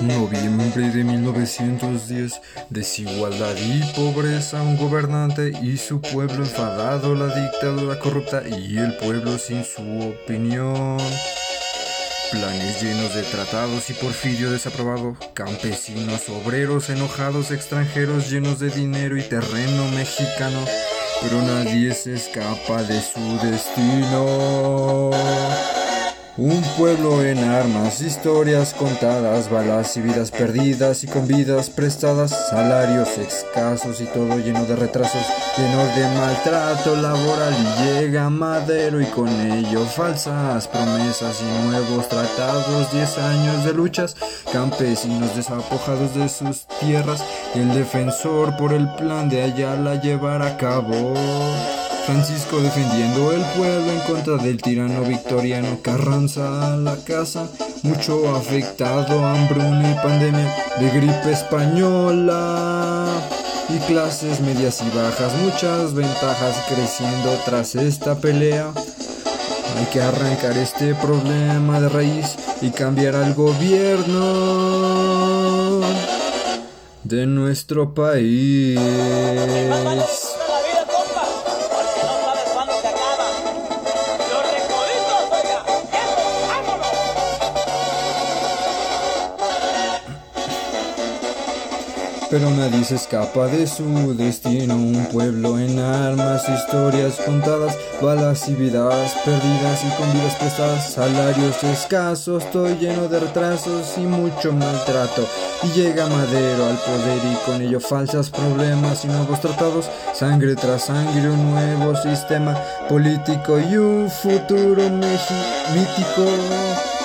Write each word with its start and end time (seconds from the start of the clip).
Noviembre 0.00 0.90
de 0.90 1.04
1910, 1.04 2.40
desigualdad 2.70 3.54
y 3.56 3.82
pobreza, 3.94 4.62
un 4.62 4.76
gobernante 4.76 5.52
y 5.62 5.76
su 5.78 6.00
pueblo 6.00 6.44
enfadado, 6.44 7.14
la 7.14 7.34
dictadura 7.34 7.98
corrupta 7.98 8.42
y 8.46 8.78
el 8.78 8.96
pueblo 8.98 9.38
sin 9.38 9.64
su 9.64 9.82
opinión. 10.22 10.98
Planes 12.30 12.82
llenos 12.82 13.14
de 13.14 13.22
tratados 13.22 13.88
y 13.88 13.92
porfirio 13.92 14.50
desaprobado, 14.50 15.16
campesinos, 15.32 16.28
obreros 16.28 16.90
enojados, 16.90 17.52
extranjeros 17.52 18.28
llenos 18.30 18.58
de 18.58 18.70
dinero 18.70 19.16
y 19.16 19.22
terreno 19.22 19.88
mexicano, 19.92 20.64
pero 21.22 21.40
nadie 21.42 21.94
se 21.94 22.14
escapa 22.14 22.82
de 22.82 23.00
su 23.00 23.38
destino. 23.46 25.10
Un 26.38 26.62
pueblo 26.76 27.24
en 27.24 27.38
armas, 27.38 28.02
historias 28.02 28.74
contadas, 28.74 29.48
balas 29.48 29.96
y 29.96 30.02
vidas 30.02 30.30
perdidas 30.30 31.02
y 31.02 31.06
con 31.06 31.26
vidas 31.26 31.70
prestadas, 31.70 32.50
salarios 32.50 33.08
escasos 33.16 34.02
y 34.02 34.04
todo 34.04 34.36
lleno 34.36 34.66
de 34.66 34.76
retrasos, 34.76 35.22
lleno 35.56 35.78
de 35.96 36.18
maltrato 36.18 36.94
laboral 36.96 37.54
y 37.54 37.84
llega 37.84 38.28
Madero 38.28 39.00
y 39.00 39.06
con 39.06 39.28
ello 39.28 39.86
falsas 39.86 40.68
promesas 40.68 41.40
y 41.40 41.68
nuevos 41.68 42.06
tratados, 42.06 42.92
diez 42.92 43.16
años 43.16 43.64
de 43.64 43.72
luchas, 43.72 44.14
campesinos 44.52 45.34
desapojados 45.34 46.14
de 46.14 46.28
sus 46.28 46.66
tierras 46.80 47.24
y 47.54 47.60
el 47.60 47.72
defensor 47.72 48.54
por 48.58 48.74
el 48.74 48.86
plan 48.96 49.30
de 49.30 49.42
Ayala 49.42 50.02
llevar 50.02 50.42
a 50.42 50.58
cabo. 50.58 51.14
Francisco 52.06 52.60
defendiendo 52.60 53.32
el 53.32 53.42
pueblo 53.56 53.90
en 53.90 53.98
contra 54.00 54.36
del 54.36 54.62
tirano 54.62 55.02
victoriano 55.02 55.80
Carranza 55.82 56.74
a 56.74 56.76
la 56.76 56.94
casa, 56.98 57.48
mucho 57.82 58.36
afectado, 58.36 59.26
hambruna 59.26 59.90
y 59.90 59.94
pandemia 59.96 60.54
de 60.78 60.90
gripe 60.90 61.32
española 61.32 63.08
y 63.68 63.78
clases 63.90 64.40
medias 64.40 64.80
y 64.82 64.96
bajas, 64.96 65.32
muchas 65.42 65.94
ventajas 65.94 66.56
creciendo 66.68 67.36
tras 67.44 67.74
esta 67.74 68.14
pelea. 68.14 68.72
Hay 69.76 69.86
que 69.92 70.00
arrancar 70.00 70.56
este 70.58 70.94
problema 70.94 71.80
de 71.80 71.88
raíz 71.88 72.36
y 72.62 72.70
cambiar 72.70 73.16
al 73.16 73.34
gobierno 73.34 74.20
de 77.02 77.26
nuestro 77.26 77.92
país. 77.94 78.78
Pero 92.36 92.50
nadie 92.50 92.84
se 92.84 92.96
escapa 92.96 93.46
de 93.46 93.66
su 93.66 94.14
destino, 94.14 94.74
un 94.74 95.08
pueblo 95.10 95.58
en 95.58 95.78
armas, 95.78 96.46
historias 96.46 97.14
contadas, 97.24 97.74
balas 98.02 98.46
y 98.50 98.52
vidas 98.52 99.14
perdidas 99.24 99.82
y 99.82 99.88
con 99.96 100.12
vidas 100.12 100.34
prestadas, 100.34 100.92
salarios 100.92 101.64
escasos, 101.64 102.44
estoy 102.44 102.76
lleno 102.76 103.08
de 103.08 103.20
retrasos 103.20 103.96
y 103.96 104.00
mucho 104.00 104.52
maltrato. 104.52 105.26
Y 105.62 105.68
llega 105.68 106.08
Madero 106.08 106.66
al 106.66 106.76
poder 106.76 107.22
y 107.24 107.46
con 107.46 107.62
ello 107.62 107.80
falsas 107.80 108.28
problemas 108.28 109.06
y 109.06 109.08
nuevos 109.08 109.40
tratados, 109.40 109.88
sangre 110.12 110.56
tras 110.56 110.88
sangre, 110.88 111.30
un 111.30 111.52
nuevo 111.52 111.96
sistema 111.96 112.54
político 112.86 113.58
y 113.58 113.78
un 113.78 114.10
futuro 114.10 114.82
mítico. 114.90 116.95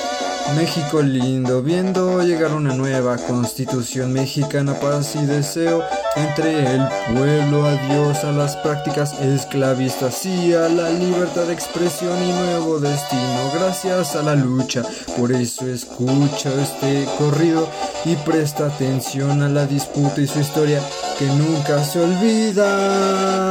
México 0.56 1.02
lindo, 1.02 1.62
viendo 1.62 2.22
llegar 2.22 2.54
una 2.54 2.74
nueva 2.74 3.18
constitución 3.18 4.12
mexicana, 4.12 4.74
paz 4.80 5.16
y 5.16 5.26
deseo 5.26 5.84
entre 6.16 6.76
el 6.76 6.82
pueblo, 7.14 7.66
adiós 7.66 8.24
a 8.24 8.32
las 8.32 8.58
prácticas 8.58 9.14
esclavistas 9.22 10.26
y 10.26 10.54
a 10.54 10.68
la 10.68 10.90
libertad 10.90 11.46
de 11.46 11.54
expresión 11.54 12.22
y 12.22 12.34
nuevo 12.34 12.80
destino, 12.80 13.52
gracias 13.54 14.16
a 14.16 14.24
la 14.24 14.36
lucha. 14.36 14.84
Por 15.18 15.32
eso 15.32 15.68
escucha 15.68 16.52
este 16.62 17.08
corrido 17.18 17.68
y 18.04 18.16
presta 18.18 18.66
atención 18.66 19.42
a 19.42 19.50
la 19.50 19.66
disputa 19.66 20.22
y 20.22 20.28
su 20.28 20.40
historia 20.40 20.82
que 21.18 21.26
nunca 21.28 21.84
se 21.84 22.02
olvida. 22.02 23.51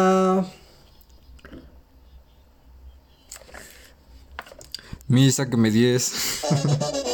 Misa 5.11 5.45
que 5.45 5.57
me 5.57 5.73
10. 5.73 7.03